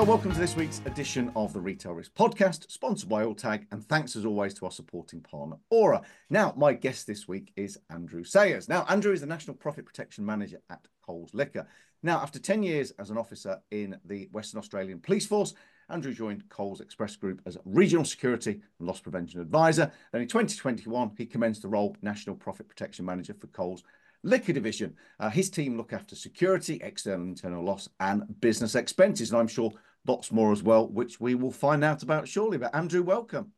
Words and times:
So, 0.00 0.04
welcome 0.06 0.32
to 0.32 0.40
this 0.40 0.56
week's 0.56 0.80
edition 0.86 1.30
of 1.36 1.52
the 1.52 1.60
Retail 1.60 1.92
Risk 1.92 2.14
Podcast, 2.14 2.70
sponsored 2.70 3.10
by 3.10 3.22
Alltag, 3.22 3.66
and 3.70 3.84
thanks 3.84 4.16
as 4.16 4.24
always 4.24 4.54
to 4.54 4.64
our 4.64 4.70
supporting 4.70 5.20
partner, 5.20 5.56
Auror. 5.70 6.02
Now, 6.30 6.54
my 6.56 6.72
guest 6.72 7.06
this 7.06 7.28
week 7.28 7.52
is 7.54 7.76
Andrew 7.90 8.24
Sayers. 8.24 8.66
Now, 8.66 8.86
Andrew 8.88 9.12
is 9.12 9.20
the 9.20 9.26
National 9.26 9.54
Profit 9.54 9.84
Protection 9.84 10.24
Manager 10.24 10.56
at 10.70 10.88
Coles 11.04 11.34
Liquor. 11.34 11.66
Now, 12.02 12.16
after 12.20 12.38
10 12.38 12.62
years 12.62 12.92
as 12.92 13.10
an 13.10 13.18
officer 13.18 13.60
in 13.72 13.94
the 14.06 14.30
Western 14.32 14.58
Australian 14.58 15.00
Police 15.00 15.26
Force, 15.26 15.52
Andrew 15.90 16.14
joined 16.14 16.48
Coles 16.48 16.80
Express 16.80 17.14
Group 17.16 17.42
as 17.44 17.58
Regional 17.66 18.06
Security 18.06 18.62
and 18.78 18.88
Loss 18.88 19.00
Prevention 19.00 19.42
Advisor. 19.42 19.92
Then 20.12 20.22
in 20.22 20.28
2021, 20.28 21.10
he 21.18 21.26
commenced 21.26 21.60
the 21.60 21.68
role 21.68 21.94
National 22.00 22.36
Profit 22.36 22.68
Protection 22.68 23.04
Manager 23.04 23.34
for 23.34 23.48
Coles 23.48 23.84
Liquor 24.22 24.52
Division. 24.52 24.94
Uh, 25.18 25.30
his 25.30 25.50
team 25.50 25.76
look 25.76 25.92
after 25.92 26.14
security, 26.14 26.80
external 26.82 27.20
and 27.20 27.30
internal 27.30 27.64
loss, 27.64 27.88
and 28.00 28.40
business 28.40 28.74
expenses. 28.74 29.30
And 29.30 29.38
I'm 29.38 29.48
sure 29.48 29.72
lots 30.06 30.32
more 30.32 30.52
as 30.52 30.62
well, 30.62 30.88
which 30.88 31.20
we 31.20 31.34
will 31.34 31.50
find 31.50 31.84
out 31.84 32.02
about 32.02 32.28
shortly. 32.28 32.58
But 32.58 32.74
Andrew, 32.74 33.02
welcome. 33.02 33.52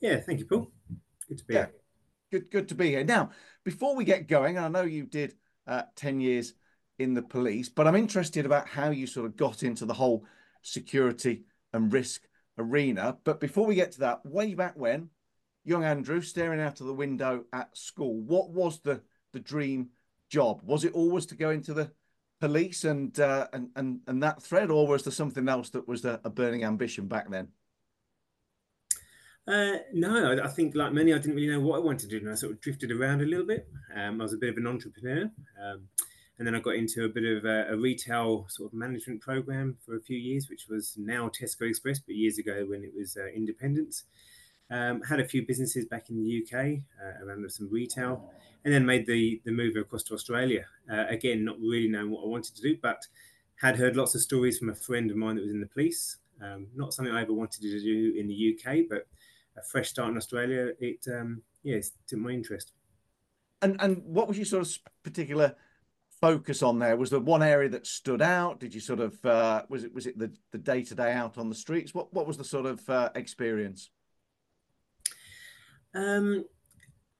Yeah, 0.00 0.18
thank 0.20 0.38
you, 0.38 0.46
Paul. 0.46 0.72
Good 1.28 1.38
to 1.38 1.44
be 1.44 1.54
yeah, 1.54 1.66
here. 1.66 1.74
Good, 2.32 2.50
good 2.50 2.68
to 2.68 2.74
be 2.74 2.88
here. 2.88 3.04
Now, 3.04 3.30
before 3.64 3.94
we 3.94 4.04
get 4.04 4.28
going, 4.28 4.58
I 4.58 4.68
know 4.68 4.82
you 4.82 5.04
did 5.04 5.34
uh, 5.66 5.82
10 5.96 6.20
years 6.20 6.54
in 6.98 7.14
the 7.14 7.22
police, 7.22 7.68
but 7.68 7.86
I'm 7.86 7.96
interested 7.96 8.46
about 8.46 8.68
how 8.68 8.90
you 8.90 9.06
sort 9.06 9.26
of 9.26 9.36
got 9.36 9.62
into 9.62 9.84
the 9.84 9.94
whole 9.94 10.24
security 10.62 11.44
and 11.72 11.92
risk 11.92 12.22
arena. 12.58 13.16
But 13.24 13.40
before 13.40 13.66
we 13.66 13.74
get 13.74 13.92
to 13.92 14.00
that, 14.00 14.24
way 14.24 14.54
back 14.54 14.74
when, 14.76 15.10
young 15.64 15.84
Andrew 15.84 16.20
staring 16.20 16.60
out 16.60 16.80
of 16.80 16.86
the 16.86 16.94
window 16.94 17.44
at 17.52 17.76
school, 17.76 18.20
what 18.20 18.50
was 18.50 18.80
the 18.80 19.02
the 19.32 19.40
dream 19.40 19.90
job? 20.28 20.60
Was 20.64 20.84
it 20.84 20.92
always 20.92 21.26
to 21.26 21.36
go 21.36 21.50
into 21.50 21.72
the 21.72 21.92
police 22.40 22.84
and 22.84 23.18
uh, 23.20 23.46
and 23.52 23.68
and 23.76 24.00
and 24.06 24.22
that 24.22 24.42
thread, 24.42 24.70
or 24.70 24.86
was 24.86 25.04
there 25.04 25.12
something 25.12 25.48
else 25.48 25.70
that 25.70 25.86
was 25.86 26.04
a, 26.04 26.20
a 26.24 26.30
burning 26.30 26.64
ambition 26.64 27.06
back 27.06 27.30
then? 27.30 27.48
Uh, 29.46 29.78
no, 29.92 30.32
I, 30.32 30.44
I, 30.44 30.48
think 30.48 30.76
like 30.76 30.92
many, 30.92 31.12
I 31.12 31.18
didn't 31.18 31.34
really 31.34 31.48
know 31.48 31.60
what 31.60 31.76
I 31.76 31.80
wanted 31.80 32.08
to 32.10 32.18
do, 32.18 32.18
and 32.18 32.30
I 32.30 32.34
sort 32.34 32.52
of 32.52 32.60
drifted 32.60 32.92
around 32.92 33.20
a 33.20 33.24
little 33.24 33.46
bit. 33.46 33.68
Um, 33.96 34.20
I 34.20 34.24
was 34.24 34.32
a 34.32 34.38
bit 34.38 34.50
of 34.50 34.56
an 34.58 34.66
entrepreneur, 34.66 35.22
um, 35.22 35.88
and 36.38 36.46
then 36.46 36.54
I 36.54 36.60
got 36.60 36.76
into 36.76 37.04
a 37.04 37.08
bit 37.08 37.24
of 37.24 37.44
a, 37.44 37.72
a, 37.72 37.76
retail 37.76 38.46
sort 38.48 38.72
of 38.72 38.78
management 38.78 39.20
program 39.20 39.76
for 39.84 39.96
a 39.96 40.00
few 40.00 40.16
years, 40.16 40.48
which 40.48 40.66
was 40.68 40.94
now 40.98 41.28
Tesco 41.28 41.68
Express, 41.68 41.98
but 41.98 42.14
years 42.14 42.38
ago 42.38 42.64
when 42.68 42.84
it 42.84 42.92
was 42.96 43.16
uh, 43.16 43.26
Independence. 43.26 44.04
Um, 44.70 45.02
had 45.02 45.20
a 45.20 45.24
few 45.24 45.44
businesses 45.46 45.84
back 45.86 46.10
in 46.10 46.16
the 46.16 46.42
UK 46.42 46.80
uh, 47.02 47.24
around 47.24 47.50
some 47.50 47.68
retail, 47.70 48.30
and 48.64 48.72
then 48.72 48.86
made 48.86 49.06
the 49.06 49.40
the 49.44 49.52
move 49.52 49.76
across 49.76 50.02
to 50.04 50.14
Australia. 50.14 50.64
Uh, 50.90 51.06
again, 51.08 51.44
not 51.44 51.58
really 51.58 51.88
knowing 51.88 52.10
what 52.10 52.24
I 52.24 52.28
wanted 52.28 52.54
to 52.56 52.62
do, 52.62 52.76
but 52.80 53.06
had 53.60 53.76
heard 53.76 53.96
lots 53.96 54.14
of 54.14 54.20
stories 54.20 54.58
from 54.58 54.70
a 54.70 54.74
friend 54.74 55.10
of 55.10 55.16
mine 55.16 55.36
that 55.36 55.42
was 55.42 55.50
in 55.50 55.60
the 55.60 55.66
police. 55.66 56.18
Um, 56.42 56.68
not 56.74 56.94
something 56.94 57.14
I 57.14 57.22
ever 57.22 57.34
wanted 57.34 57.60
to 57.60 57.80
do 57.80 58.14
in 58.18 58.26
the 58.28 58.56
UK, 58.56 58.86
but 58.88 59.06
a 59.56 59.62
fresh 59.62 59.90
start 59.90 60.10
in 60.10 60.16
Australia, 60.16 60.72
it 60.80 61.06
um, 61.08 61.42
yeah, 61.62 61.76
it's 61.76 61.92
to 62.08 62.16
my 62.16 62.30
interest. 62.30 62.72
And 63.62 63.76
and 63.80 64.02
what 64.04 64.28
was 64.28 64.38
your 64.38 64.46
sort 64.46 64.66
of 64.66 64.78
particular 65.02 65.54
focus 66.20 66.62
on 66.62 66.78
there? 66.78 66.96
Was 66.96 67.10
there 67.10 67.20
one 67.20 67.42
area 67.42 67.68
that 67.70 67.86
stood 67.86 68.22
out? 68.22 68.60
Did 68.60 68.74
you 68.74 68.80
sort 68.80 69.00
of 69.00 69.24
uh, 69.24 69.62
was 69.68 69.84
it 69.84 69.94
was 69.94 70.06
it 70.06 70.18
the 70.18 70.32
the 70.52 70.58
day 70.58 70.82
to 70.82 70.94
day 70.94 71.12
out 71.12 71.38
on 71.38 71.48
the 71.48 71.54
streets? 71.54 71.94
What 71.94 72.12
what 72.12 72.26
was 72.26 72.36
the 72.36 72.44
sort 72.44 72.66
of 72.66 72.88
uh, 72.88 73.10
experience? 73.14 73.90
Um, 75.94 76.44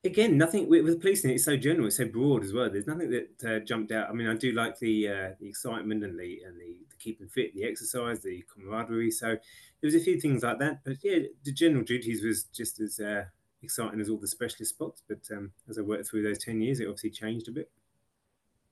again, 0.04 0.38
nothing 0.38 0.68
with, 0.68 0.84
with 0.84 1.00
policing. 1.00 1.30
It's 1.30 1.44
so 1.44 1.56
general, 1.56 1.86
it's 1.86 1.96
so 1.96 2.06
broad 2.06 2.44
as 2.44 2.52
well. 2.52 2.70
There's 2.70 2.86
nothing 2.86 3.10
that 3.10 3.44
uh, 3.44 3.64
jumped 3.64 3.92
out. 3.92 4.08
I 4.08 4.12
mean, 4.12 4.28
I 4.28 4.34
do 4.34 4.52
like 4.52 4.78
the 4.78 5.08
uh, 5.08 5.28
the 5.40 5.48
excitement 5.48 6.04
and 6.04 6.18
the 6.18 6.40
and 6.46 6.58
the, 6.58 6.76
the, 6.88 6.96
keeping 6.98 7.28
fit, 7.28 7.54
the 7.54 7.64
exercise, 7.64 8.20
the 8.20 8.44
camaraderie. 8.52 9.10
So 9.10 9.26
there 9.26 9.38
was 9.82 9.94
a 9.94 10.00
few 10.00 10.20
things 10.20 10.42
like 10.42 10.58
that. 10.58 10.80
But 10.84 10.96
yeah, 11.02 11.18
the 11.44 11.52
general 11.52 11.84
duties 11.84 12.22
was 12.22 12.44
just 12.44 12.80
as 12.80 13.00
uh, 13.00 13.24
exciting 13.62 14.00
as 14.00 14.08
all 14.08 14.18
the 14.18 14.26
specialist 14.26 14.74
spots. 14.74 15.02
But 15.08 15.20
um, 15.32 15.52
as 15.68 15.78
I 15.78 15.82
worked 15.82 16.08
through 16.08 16.22
those 16.22 16.38
ten 16.38 16.60
years, 16.60 16.80
it 16.80 16.86
obviously 16.86 17.10
changed 17.10 17.48
a 17.48 17.52
bit. 17.52 17.70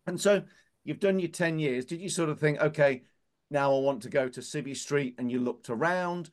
And 0.06 0.20
so 0.20 0.42
you've 0.84 1.00
done 1.00 1.18
your 1.18 1.28
ten 1.28 1.58
years. 1.58 1.84
Did 1.84 2.00
you 2.00 2.08
sort 2.08 2.30
of 2.30 2.38
think, 2.38 2.60
okay, 2.60 3.02
now 3.50 3.74
I 3.74 3.80
want 3.80 4.02
to 4.02 4.08
go 4.08 4.28
to 4.28 4.40
Civvy 4.40 4.76
Street, 4.76 5.14
and 5.18 5.30
you 5.30 5.40
looked 5.40 5.68
around? 5.70 6.30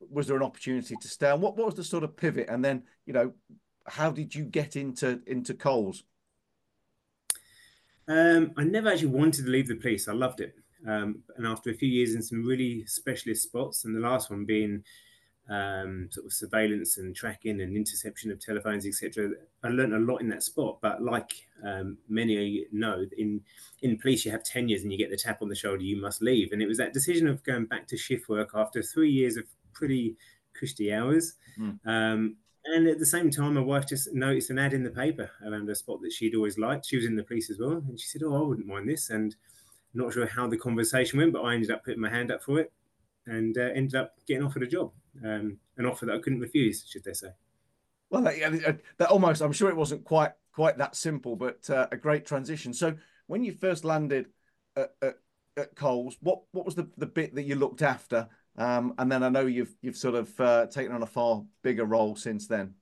Was 0.00 0.26
there 0.26 0.36
an 0.36 0.42
opportunity 0.42 0.94
to 1.00 1.08
stay? 1.08 1.30
And 1.30 1.40
what, 1.40 1.56
what 1.56 1.66
was 1.66 1.74
the 1.74 1.84
sort 1.84 2.04
of 2.04 2.16
pivot? 2.16 2.48
And 2.48 2.64
then, 2.64 2.82
you 3.06 3.12
know, 3.12 3.32
how 3.86 4.10
did 4.10 4.34
you 4.34 4.44
get 4.44 4.76
into 4.76 5.20
into 5.26 5.54
Coles? 5.54 6.04
Um, 8.08 8.52
I 8.56 8.64
never 8.64 8.88
actually 8.88 9.08
wanted 9.08 9.44
to 9.46 9.50
leave 9.50 9.68
the 9.68 9.76
police. 9.76 10.08
I 10.08 10.12
loved 10.12 10.40
it. 10.40 10.54
Um, 10.86 11.22
and 11.36 11.46
after 11.46 11.70
a 11.70 11.74
few 11.74 11.88
years 11.88 12.14
in 12.14 12.22
some 12.22 12.44
really 12.44 12.84
specialist 12.86 13.42
spots, 13.42 13.84
and 13.84 13.96
the 13.96 14.00
last 14.00 14.30
one 14.30 14.44
being 14.44 14.84
um, 15.48 16.08
sort 16.10 16.26
of 16.26 16.32
surveillance 16.32 16.98
and 16.98 17.14
tracking 17.14 17.60
and 17.60 17.76
interception 17.76 18.30
of 18.30 18.38
telephones, 18.38 18.86
etc., 18.86 19.30
I 19.64 19.68
learned 19.68 19.94
a 19.94 19.98
lot 19.98 20.20
in 20.20 20.28
that 20.28 20.44
spot. 20.44 20.78
But 20.80 21.02
like 21.02 21.32
um, 21.64 21.98
many 22.08 22.66
know, 22.70 23.04
in 23.18 23.40
in 23.82 23.98
police 23.98 24.24
you 24.24 24.30
have 24.30 24.44
ten 24.44 24.68
years 24.68 24.82
and 24.82 24.92
you 24.92 24.98
get 24.98 25.10
the 25.10 25.16
tap 25.16 25.42
on 25.42 25.48
the 25.48 25.54
shoulder, 25.56 25.82
you 25.82 26.00
must 26.00 26.22
leave. 26.22 26.52
And 26.52 26.62
it 26.62 26.68
was 26.68 26.78
that 26.78 26.92
decision 26.92 27.26
of 27.26 27.42
going 27.42 27.66
back 27.66 27.88
to 27.88 27.96
shift 27.96 28.28
work 28.28 28.50
after 28.54 28.82
three 28.82 29.10
years 29.10 29.36
of 29.36 29.44
pretty 29.78 30.16
cushy 30.58 30.92
hours. 30.92 31.34
Mm 31.58 32.36
and 32.66 32.88
at 32.88 32.98
the 32.98 33.06
same 33.06 33.30
time, 33.30 33.54
my 33.54 33.60
wife 33.60 33.86
just 33.86 34.12
noticed 34.12 34.50
an 34.50 34.58
ad 34.58 34.74
in 34.74 34.82
the 34.82 34.90
paper 34.90 35.30
around 35.44 35.70
a 35.70 35.74
spot 35.74 36.00
that 36.02 36.12
she'd 36.12 36.34
always 36.34 36.58
liked. 36.58 36.86
She 36.86 36.96
was 36.96 37.06
in 37.06 37.16
the 37.16 37.22
police 37.22 37.48
as 37.50 37.58
well, 37.58 37.72
and 37.72 37.98
she 37.98 38.08
said, 38.08 38.22
"Oh, 38.24 38.34
I 38.34 38.46
wouldn't 38.46 38.66
mind 38.66 38.88
this." 38.88 39.10
And 39.10 39.34
I'm 39.94 40.00
not 40.00 40.12
sure 40.12 40.26
how 40.26 40.48
the 40.48 40.58
conversation 40.58 41.18
went, 41.18 41.32
but 41.32 41.42
I 41.42 41.54
ended 41.54 41.70
up 41.70 41.84
putting 41.84 42.00
my 42.00 42.10
hand 42.10 42.30
up 42.30 42.42
for 42.42 42.58
it, 42.58 42.72
and 43.26 43.56
uh, 43.56 43.70
ended 43.74 43.94
up 43.94 44.14
getting 44.26 44.44
offered 44.44 44.64
a 44.64 44.66
job, 44.66 44.92
um, 45.24 45.58
an 45.76 45.86
offer 45.86 46.06
that 46.06 46.16
I 46.16 46.18
couldn't 46.18 46.40
refuse, 46.40 46.84
should 46.88 47.04
they 47.04 47.12
say? 47.12 47.28
Well, 48.10 48.22
that, 48.22 48.80
that 48.98 49.10
almost, 49.10 49.42
I'm 49.42 49.52
sure 49.52 49.68
it 49.68 49.76
wasn't 49.76 50.04
quite 50.04 50.32
quite 50.52 50.78
that 50.78 50.96
simple, 50.96 51.36
but 51.36 51.68
uh, 51.70 51.86
a 51.92 51.96
great 51.96 52.26
transition. 52.26 52.72
So, 52.72 52.96
when 53.26 53.44
you 53.44 53.52
first 53.52 53.84
landed 53.84 54.26
at, 54.74 54.92
at, 55.02 55.18
at 55.56 55.76
Coles, 55.76 56.16
what 56.20 56.42
what 56.50 56.64
was 56.64 56.74
the, 56.74 56.88
the 56.96 57.06
bit 57.06 57.34
that 57.36 57.44
you 57.44 57.54
looked 57.54 57.82
after? 57.82 58.28
Um, 58.58 58.94
and 58.98 59.10
then 59.10 59.22
I 59.22 59.28
know 59.28 59.46
you've 59.46 59.74
you've 59.82 59.96
sort 59.96 60.14
of 60.14 60.40
uh, 60.40 60.66
taken 60.66 60.92
on 60.92 61.02
a 61.02 61.06
far 61.06 61.42
bigger 61.62 61.84
role 61.84 62.16
since 62.16 62.46
then. 62.46 62.74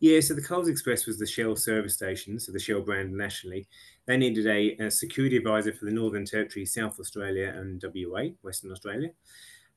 Yeah, 0.00 0.18
so 0.18 0.34
the 0.34 0.42
Coles 0.42 0.66
Express 0.66 1.06
was 1.06 1.18
the 1.18 1.26
Shell 1.26 1.54
service 1.54 1.94
station, 1.94 2.40
so 2.40 2.50
the 2.50 2.58
Shell 2.58 2.80
brand 2.80 3.12
nationally. 3.12 3.68
They 4.06 4.16
needed 4.16 4.48
a, 4.48 4.84
a 4.86 4.90
security 4.90 5.36
advisor 5.36 5.72
for 5.72 5.84
the 5.84 5.92
Northern 5.92 6.24
Territory, 6.24 6.66
South 6.66 6.98
Australia, 6.98 7.54
and 7.56 7.80
WA, 7.94 8.30
Western 8.42 8.72
Australia. 8.72 9.10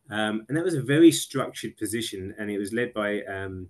Um, 0.09 0.43
and 0.47 0.57
that 0.57 0.63
was 0.63 0.73
a 0.73 0.81
very 0.81 1.11
structured 1.11 1.77
position, 1.77 2.33
and 2.39 2.49
it 2.49 2.57
was 2.57 2.73
led 2.73 2.91
by 2.91 3.21
um, 3.23 3.67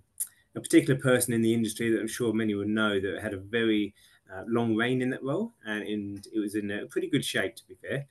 a 0.54 0.60
particular 0.60 0.98
person 0.98 1.34
in 1.34 1.42
the 1.42 1.52
industry 1.52 1.90
that 1.90 2.00
I'm 2.00 2.08
sure 2.08 2.32
many 2.32 2.54
would 2.54 2.68
know 2.68 2.98
that 3.00 3.22
had 3.22 3.34
a 3.34 3.38
very 3.38 3.94
uh, 4.34 4.44
long 4.46 4.74
reign 4.74 5.02
in 5.02 5.10
that 5.10 5.22
role, 5.22 5.52
and, 5.66 5.82
and, 5.82 6.26
it 6.32 6.38
was 6.38 6.54
in 6.54 6.70
a 6.70 6.86
pretty 6.86 7.08
good 7.08 7.24
shape, 7.24 7.54
to 7.56 7.66
be 7.66 7.74
fair. 7.74 8.06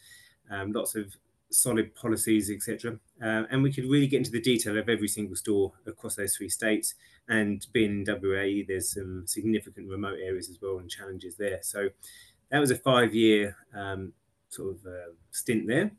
Um, 0.52 0.72
lots 0.72 0.96
of 0.96 1.16
solid 1.52 1.94
policies, 1.96 2.50
etc. 2.50 3.00
Uh, 3.22 3.44
and 3.50 3.64
we 3.64 3.72
could 3.72 3.86
really 3.86 4.08
get 4.08 4.18
into 4.18 4.32
the 4.32 4.42
detail 4.42 4.78
of 4.78 4.90
every 4.90 5.08
single 5.08 5.36
store 5.36 5.72
across 5.86 6.16
those 6.16 6.36
three 6.36 6.50
states. 6.50 6.96
And 7.28 7.66
being 7.74 8.06
in 8.06 8.22
WA, 8.22 8.64
there's 8.68 8.94
some 8.94 9.24
significant 9.26 9.90
remote 9.90 10.20
areas 10.22 10.50
as 10.50 10.60
well 10.62 10.80
and 10.80 10.90
challenges 10.90 11.36
there. 11.36 11.60
So 11.62 11.90
that 12.52 12.60
was 12.60 12.72
a 12.72 12.76
five-year 12.76 13.56
um, 13.76 14.14
sort 14.50 14.76
of 14.76 14.86
uh, 14.86 15.14
stint 15.32 15.68
there. 15.68 15.92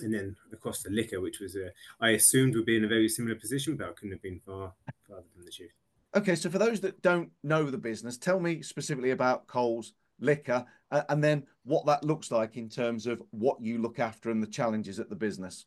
And 0.00 0.12
then 0.12 0.36
across 0.52 0.82
the 0.82 0.90
liquor, 0.90 1.20
which 1.20 1.40
was 1.40 1.56
I 2.00 2.10
assumed 2.10 2.54
would 2.54 2.66
be 2.66 2.76
in 2.76 2.84
a 2.84 2.88
very 2.88 3.08
similar 3.08 3.34
position, 3.34 3.76
but 3.76 3.88
I 3.88 3.92
couldn't 3.92 4.12
have 4.12 4.22
been 4.22 4.40
far 4.44 4.74
farther 5.08 5.24
from 5.34 5.44
the 5.44 5.50
truth. 5.50 5.70
Okay, 6.14 6.34
so 6.34 6.50
for 6.50 6.58
those 6.58 6.80
that 6.80 7.00
don't 7.02 7.30
know 7.42 7.64
the 7.70 7.78
business, 7.78 8.18
tell 8.18 8.38
me 8.38 8.62
specifically 8.62 9.10
about 9.10 9.46
Coles 9.46 9.92
liquor, 10.20 10.64
uh, 10.90 11.02
and 11.08 11.22
then 11.22 11.44
what 11.64 11.86
that 11.86 12.04
looks 12.04 12.30
like 12.30 12.56
in 12.56 12.68
terms 12.68 13.06
of 13.06 13.22
what 13.30 13.60
you 13.60 13.78
look 13.78 13.98
after 13.98 14.30
and 14.30 14.42
the 14.42 14.46
challenges 14.46 14.98
at 14.98 15.08
the 15.08 15.16
business. 15.16 15.66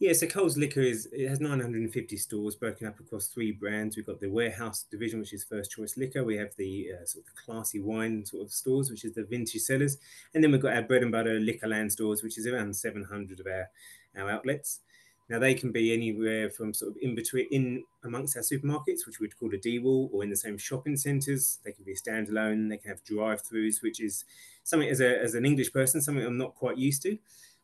Yeah, 0.00 0.12
so 0.12 0.28
Coles 0.28 0.56
Liquor 0.56 0.80
is 0.80 1.08
it 1.10 1.28
has 1.28 1.40
950 1.40 2.16
stores 2.18 2.54
broken 2.54 2.86
up 2.86 3.00
across 3.00 3.26
three 3.26 3.50
brands. 3.50 3.96
We've 3.96 4.06
got 4.06 4.20
the 4.20 4.30
warehouse 4.30 4.84
division, 4.88 5.18
which 5.18 5.32
is 5.32 5.42
First 5.42 5.72
Choice 5.72 5.96
Liquor. 5.96 6.22
We 6.22 6.36
have 6.36 6.54
the 6.56 6.90
uh, 6.94 7.04
sort 7.04 7.24
of 7.26 7.34
classy 7.44 7.80
wine 7.80 8.24
sort 8.24 8.44
of 8.44 8.52
stores, 8.52 8.90
which 8.90 9.04
is 9.04 9.14
the 9.14 9.24
Vintage 9.24 9.60
Cellars, 9.60 9.98
and 10.34 10.44
then 10.44 10.52
we've 10.52 10.62
got 10.62 10.74
our 10.74 10.82
bread 10.82 11.02
and 11.02 11.10
butter 11.10 11.40
Liquorland 11.40 11.90
stores, 11.90 12.22
which 12.22 12.38
is 12.38 12.46
around 12.46 12.76
700 12.76 13.40
of 13.40 13.46
our 13.46 13.68
our 14.16 14.30
outlets. 14.30 14.80
Now 15.28 15.38
they 15.38 15.54
can 15.54 15.72
be 15.72 15.92
anywhere 15.92 16.50
from 16.50 16.72
sort 16.72 16.92
of 16.92 16.96
in 17.02 17.14
between, 17.14 17.46
in 17.50 17.84
amongst 18.04 18.36
our 18.36 18.42
supermarkets, 18.42 19.06
which 19.06 19.20
we'd 19.20 19.38
call 19.38 19.52
a 19.54 19.58
D-wall, 19.58 20.08
or 20.12 20.22
in 20.24 20.30
the 20.30 20.36
same 20.36 20.56
shopping 20.56 20.96
centres. 20.96 21.58
They 21.64 21.72
can 21.72 21.84
be 21.84 21.94
standalone. 21.94 22.68
They 22.68 22.78
can 22.78 22.90
have 22.90 23.04
drive-throughs, 23.04 23.82
which 23.82 24.00
is 24.00 24.24
something 24.64 24.88
as 24.88 25.00
a 25.00 25.20
as 25.20 25.34
an 25.34 25.44
English 25.44 25.72
person, 25.72 26.00
something 26.00 26.24
I'm 26.24 26.38
not 26.38 26.54
quite 26.54 26.78
used 26.78 27.02
to. 27.02 27.18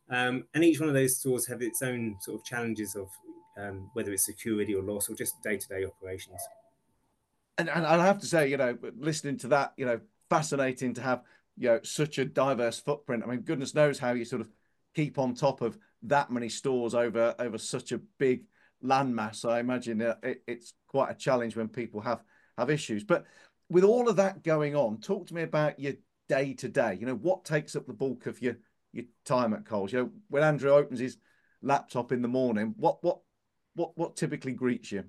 Um, 0.09 0.45
and 0.53 0.63
each 0.63 0.79
one 0.79 0.89
of 0.89 0.95
those 0.95 1.17
stores 1.17 1.47
have 1.47 1.63
its 1.63 1.81
own 1.81 2.17
sort 2.21 2.39
of 2.39 2.45
challenges 2.45 2.95
of 2.95 3.09
um, 3.57 3.89
whether 3.93 4.11
it's 4.13 4.25
security 4.25 4.75
or 4.75 4.83
loss 4.83 5.09
or 5.09 5.15
just 5.15 5.41
day-to-day 5.41 5.85
operations. 5.85 6.39
And, 7.57 7.69
and 7.69 7.85
I 7.85 8.05
have 8.05 8.19
to 8.19 8.27
say, 8.27 8.49
you 8.49 8.57
know, 8.57 8.77
listening 8.99 9.37
to 9.37 9.47
that, 9.47 9.73
you 9.77 9.85
know, 9.85 9.99
fascinating 10.29 10.93
to 10.95 11.01
have 11.01 11.23
you 11.57 11.69
know 11.69 11.79
such 11.83 12.17
a 12.17 12.25
diverse 12.25 12.79
footprint. 12.79 13.23
I 13.23 13.27
mean, 13.27 13.41
goodness 13.41 13.73
knows 13.73 13.99
how 13.99 14.11
you 14.11 14.25
sort 14.25 14.41
of 14.41 14.49
keep 14.93 15.17
on 15.17 15.33
top 15.33 15.61
of 15.61 15.77
that 16.07 16.31
many 16.31 16.49
stores 16.49 16.93
over 16.93 17.35
over 17.39 17.57
such 17.57 17.91
a 17.91 17.99
big 18.17 18.43
landmass. 18.83 19.49
I 19.49 19.59
imagine 19.59 20.01
it, 20.01 20.43
it's 20.47 20.73
quite 20.87 21.11
a 21.11 21.15
challenge 21.15 21.55
when 21.55 21.67
people 21.67 22.01
have 22.01 22.23
have 22.57 22.69
issues. 22.69 23.03
But 23.03 23.25
with 23.69 23.83
all 23.83 24.07
of 24.09 24.15
that 24.17 24.43
going 24.43 24.75
on, 24.75 24.99
talk 24.99 25.27
to 25.27 25.33
me 25.33 25.43
about 25.43 25.79
your 25.79 25.93
day 26.27 26.53
to 26.53 26.69
day. 26.69 26.97
You 26.99 27.05
know, 27.05 27.15
what 27.15 27.45
takes 27.45 27.75
up 27.75 27.87
the 27.87 27.93
bulk 27.93 28.25
of 28.27 28.41
your 28.41 28.57
your 28.93 29.05
time 29.25 29.53
at 29.53 29.65
Coles? 29.65 29.91
You 29.91 29.99
know, 29.99 30.09
when 30.29 30.43
Andrew 30.43 30.71
opens 30.71 30.99
his 30.99 31.17
laptop 31.61 32.11
in 32.11 32.21
the 32.21 32.27
morning, 32.27 32.73
what 32.77 33.03
what 33.03 33.19
what 33.75 33.97
what 33.97 34.15
typically 34.15 34.53
greets 34.53 34.91
you? 34.91 35.03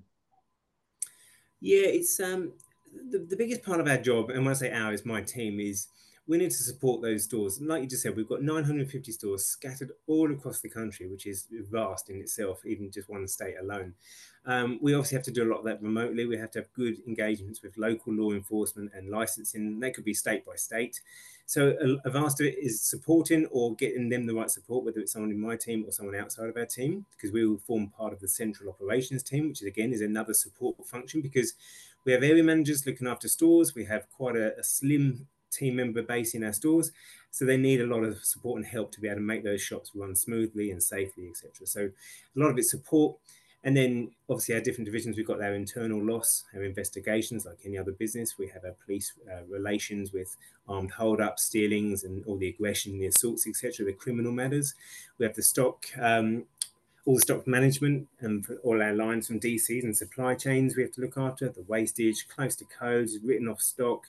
Yeah, 1.59 1.87
it's 1.87 2.19
um 2.19 2.53
the, 3.11 3.19
the 3.19 3.35
biggest 3.35 3.63
part 3.63 3.79
of 3.79 3.87
our 3.87 3.97
job, 3.97 4.29
and 4.29 4.45
when 4.45 4.51
I 4.51 4.57
say 4.57 4.71
our, 4.71 4.93
is 4.93 5.05
my 5.05 5.21
team, 5.21 5.59
is 5.59 5.87
we 6.27 6.37
need 6.37 6.51
to 6.51 6.57
support 6.57 7.01
those 7.01 7.23
stores. 7.23 7.57
And 7.57 7.67
like 7.67 7.81
you 7.81 7.87
just 7.87 8.03
said, 8.03 8.15
we've 8.15 8.27
got 8.27 8.41
950 8.41 9.11
stores 9.13 9.45
scattered 9.45 9.91
all 10.07 10.31
across 10.31 10.59
the 10.59 10.69
country, 10.69 11.07
which 11.07 11.25
is 11.25 11.47
vast 11.71 12.09
in 12.09 12.19
itself, 12.19 12.65
even 12.65 12.91
just 12.91 13.09
one 13.09 13.27
state 13.27 13.55
alone. 13.61 13.93
Um, 14.45 14.79
we 14.81 14.93
obviously 14.93 15.17
have 15.17 15.25
to 15.25 15.31
do 15.31 15.43
a 15.43 15.51
lot 15.51 15.59
of 15.59 15.65
that 15.65 15.81
remotely. 15.81 16.25
We 16.25 16.37
have 16.37 16.51
to 16.51 16.59
have 16.59 16.73
good 16.73 16.97
engagements 17.07 17.61
with 17.61 17.77
local 17.77 18.13
law 18.13 18.31
enforcement 18.31 18.91
and 18.93 19.09
licensing. 19.09 19.79
They 19.79 19.91
could 19.91 20.05
be 20.05 20.13
state 20.13 20.45
by 20.45 20.55
state. 20.55 20.99
So 21.45 21.75
a, 21.81 22.07
a 22.07 22.11
vast 22.11 22.41
of 22.41 22.47
it 22.47 22.57
is 22.57 22.81
supporting 22.81 23.45
or 23.47 23.75
getting 23.75 24.09
them 24.09 24.25
the 24.25 24.33
right 24.33 24.51
support, 24.51 24.83
whether 24.83 24.99
it's 24.99 25.13
someone 25.13 25.31
in 25.31 25.39
my 25.39 25.55
team 25.55 25.85
or 25.85 25.91
someone 25.91 26.15
outside 26.15 26.49
of 26.49 26.57
our 26.57 26.65
team, 26.65 27.05
because 27.15 27.31
we 27.31 27.45
will 27.45 27.57
form 27.57 27.87
part 27.89 28.11
of 28.11 28.19
the 28.19 28.27
central 28.27 28.69
operations 28.69 29.23
team, 29.23 29.47
which 29.47 29.61
is 29.61 29.67
again 29.67 29.93
is 29.93 30.01
another 30.01 30.33
support 30.33 30.75
function 30.85 31.21
because 31.21 31.53
we 32.03 32.11
have 32.11 32.23
area 32.23 32.43
managers 32.43 32.85
looking 32.85 33.07
after 33.07 33.29
stores. 33.29 33.75
We 33.75 33.85
have 33.85 34.09
quite 34.11 34.35
a, 34.35 34.57
a 34.57 34.63
slim 34.63 35.27
team 35.57 35.75
member 35.75 36.01
base 36.01 36.33
in 36.33 36.43
our 36.43 36.53
stores. 36.53 36.91
So 37.31 37.45
they 37.45 37.57
need 37.57 37.81
a 37.81 37.87
lot 37.87 38.03
of 38.03 38.23
support 38.23 38.57
and 38.57 38.65
help 38.65 38.91
to 38.93 39.01
be 39.01 39.07
able 39.07 39.17
to 39.17 39.21
make 39.21 39.43
those 39.43 39.61
shops 39.61 39.91
run 39.93 40.15
smoothly 40.15 40.71
and 40.71 40.81
safely, 40.81 41.27
etc. 41.29 41.67
So 41.67 41.81
a 41.81 42.39
lot 42.39 42.49
of 42.49 42.57
it's 42.57 42.71
support. 42.71 43.17
And 43.63 43.75
then 43.75 44.11
obviously 44.29 44.55
our 44.55 44.61
different 44.61 44.85
divisions, 44.85 45.17
we've 45.17 45.27
got 45.27 45.41
our 45.41 45.53
internal 45.53 46.01
loss, 46.01 46.45
our 46.55 46.63
investigations 46.63 47.45
like 47.45 47.57
any 47.65 47.77
other 47.77 47.91
business. 47.91 48.37
We 48.37 48.47
have 48.47 48.63
our 48.63 48.75
police 48.85 49.11
uh, 49.29 49.43
relations 49.49 50.13
with 50.13 50.35
armed 50.67 50.91
hold-ups, 50.91 51.43
stealings 51.43 52.03
and 52.03 52.23
all 52.25 52.37
the 52.37 52.49
aggression, 52.49 52.99
the 52.99 53.07
assaults, 53.07 53.47
etc., 53.47 53.85
the 53.85 53.93
criminal 53.93 54.31
matters. 54.31 54.73
We 55.17 55.25
have 55.25 55.35
the 55.35 55.41
stock, 55.41 55.85
um, 55.99 56.45
all 57.05 57.15
the 57.15 57.21
stock 57.21 57.47
management 57.47 58.07
and 58.19 58.45
all 58.63 58.81
our 58.81 58.93
lines 58.93 59.27
from 59.27 59.39
DCs 59.39 59.83
and 59.83 59.97
supply 59.97 60.35
chains 60.35 60.75
we 60.75 60.83
have 60.83 60.93
to 60.93 61.01
look 61.01 61.17
after, 61.17 61.49
the 61.49 61.65
wastage, 61.67 62.27
close 62.29 62.55
to 62.57 62.65
codes, 62.65 63.17
written 63.23 63.47
off 63.47 63.61
stock, 63.61 64.07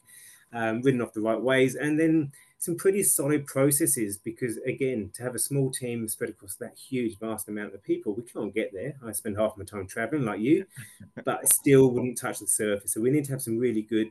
um, 0.52 0.82
written 0.82 1.02
off 1.02 1.12
the 1.12 1.20
right 1.20 1.40
ways, 1.40 1.74
and 1.74 1.98
then 1.98 2.32
some 2.58 2.76
pretty 2.76 3.04
solid 3.04 3.46
processes 3.46 4.18
because 4.18 4.56
again 4.66 5.10
to 5.14 5.22
have 5.22 5.36
a 5.36 5.38
small 5.38 5.70
team 5.70 6.08
spread 6.08 6.30
across 6.30 6.56
that 6.56 6.76
huge 6.76 7.16
vast 7.18 7.48
amount 7.48 7.72
of 7.72 7.82
people 7.84 8.14
we 8.14 8.22
can't 8.22 8.54
get 8.54 8.72
there. 8.72 8.96
I 9.04 9.12
spend 9.12 9.38
half 9.38 9.56
my 9.56 9.64
time 9.64 9.86
traveling 9.86 10.24
like 10.24 10.40
you 10.40 10.66
but 11.24 11.48
still 11.48 11.90
wouldn't 11.90 12.18
touch 12.18 12.40
the 12.40 12.48
surface. 12.48 12.92
So 12.92 13.00
we 13.00 13.10
need 13.10 13.24
to 13.26 13.32
have 13.32 13.42
some 13.42 13.58
really 13.58 13.82
good 13.82 14.08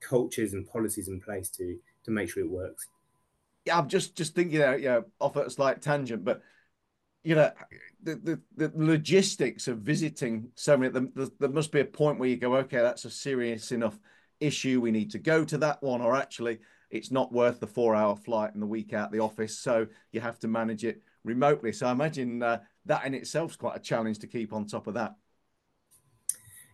cultures 0.00 0.52
and 0.52 0.68
policies 0.68 1.08
in 1.08 1.20
place 1.20 1.48
to 1.50 1.78
to 2.04 2.10
make 2.10 2.30
sure 2.30 2.42
it 2.42 2.50
works. 2.50 2.88
Yeah 3.64 3.78
i'm 3.78 3.88
just 3.88 4.16
just 4.16 4.34
thinking 4.34 4.62
out 4.62 4.80
yeah 4.80 5.00
off 5.20 5.36
at 5.36 5.46
a 5.46 5.50
slight 5.50 5.82
tangent 5.82 6.24
but 6.24 6.42
you 7.24 7.34
know 7.34 7.50
the, 8.02 8.14
the, 8.14 8.68
the 8.68 8.72
logistics 8.76 9.66
of 9.66 9.78
visiting 9.78 10.50
so 10.54 10.76
many 10.76 10.92
there, 10.92 11.28
there 11.40 11.48
must 11.48 11.72
be 11.72 11.80
a 11.80 11.84
point 11.84 12.20
where 12.20 12.28
you 12.28 12.36
go 12.36 12.56
okay 12.58 12.78
that's 12.78 13.04
a 13.04 13.10
serious 13.10 13.72
enough 13.72 13.98
issue, 14.40 14.80
we 14.80 14.90
need 14.90 15.10
to 15.12 15.18
go 15.18 15.44
to 15.44 15.58
that 15.58 15.82
one, 15.82 16.00
or 16.00 16.16
actually 16.16 16.58
it's 16.90 17.10
not 17.10 17.32
worth 17.32 17.60
the 17.60 17.66
four 17.66 17.94
hour 17.94 18.16
flight 18.16 18.54
and 18.54 18.62
the 18.62 18.66
week 18.66 18.92
out 18.92 19.12
the 19.12 19.20
office. 19.20 19.58
So 19.58 19.86
you 20.12 20.20
have 20.20 20.38
to 20.40 20.48
manage 20.48 20.84
it 20.84 21.02
remotely. 21.24 21.72
So 21.72 21.86
I 21.86 21.92
imagine 21.92 22.42
uh, 22.42 22.60
that 22.86 23.04
in 23.04 23.14
itself 23.14 23.52
is 23.52 23.56
quite 23.56 23.76
a 23.76 23.80
challenge 23.80 24.18
to 24.20 24.26
keep 24.26 24.52
on 24.52 24.66
top 24.66 24.86
of 24.86 24.94
that. 24.94 25.14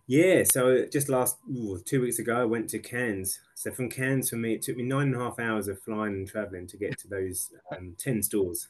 Yeah, 0.08 0.42
so 0.44 0.84
just 0.92 1.08
last 1.08 1.38
ooh, 1.48 1.80
two 1.84 2.02
weeks 2.02 2.18
ago, 2.18 2.40
I 2.40 2.44
went 2.44 2.68
to 2.70 2.78
Cairns. 2.78 3.38
So 3.54 3.70
from 3.70 3.88
Cairns, 3.88 4.30
for 4.30 4.36
me, 4.36 4.54
it 4.54 4.62
took 4.62 4.76
me 4.76 4.82
nine 4.82 5.08
and 5.08 5.16
a 5.16 5.20
half 5.20 5.38
hours 5.38 5.68
of 5.68 5.80
flying 5.80 6.14
and 6.14 6.28
traveling 6.28 6.66
to 6.66 6.76
get 6.76 6.98
to 6.98 7.08
those 7.08 7.50
um, 7.76 7.94
10 7.98 8.22
stores. 8.22 8.68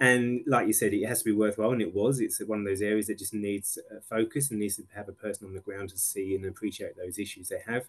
And 0.00 0.42
like 0.46 0.66
you 0.66 0.72
said, 0.72 0.94
it 0.94 1.06
has 1.06 1.18
to 1.20 1.24
be 1.24 1.32
worthwhile, 1.32 1.72
and 1.72 1.82
it 1.82 1.94
was. 1.94 2.20
It's 2.20 2.40
one 2.40 2.60
of 2.60 2.64
those 2.64 2.82
areas 2.82 3.08
that 3.08 3.18
just 3.18 3.34
needs 3.34 3.78
uh, 3.90 4.00
focus 4.08 4.50
and 4.50 4.60
needs 4.60 4.76
to 4.76 4.84
have 4.94 5.08
a 5.08 5.12
person 5.12 5.46
on 5.48 5.54
the 5.54 5.60
ground 5.60 5.88
to 5.90 5.98
see 5.98 6.34
and 6.34 6.44
appreciate 6.44 6.96
those 6.96 7.18
issues 7.18 7.48
they 7.48 7.62
have 7.66 7.84